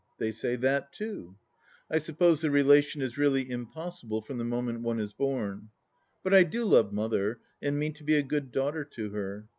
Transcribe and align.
They 0.17 0.31
say 0.31 0.55
that, 0.55 0.91
too. 0.91 1.35
I 1.87 1.99
suppose 1.99 2.41
the 2.41 2.49
relation 2.49 3.03
is 3.03 3.19
really 3.19 3.47
impossible 3.47 4.23
from 4.23 4.39
the 4.39 4.43
moment 4.43 4.81
one 4.81 4.99
is 4.99 5.13
born. 5.13 5.69
But 6.23 6.33
I 6.33 6.41
do 6.41 6.65
love 6.65 6.91
Mother, 6.91 7.39
and 7.61 7.77
mean 7.77 7.93
to 7.93 8.03
be 8.03 8.15
a 8.15 8.23
good 8.23 8.51
daughter 8.51 8.83
to 8.83 9.11
her. 9.11 9.45